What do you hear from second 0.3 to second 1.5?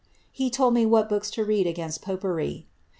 He tol* what books to